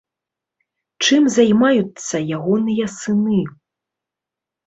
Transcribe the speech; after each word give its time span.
Чым 1.07 1.23
займаюцца 1.33 2.15
ягоныя 2.37 2.85
сыны? 2.99 3.37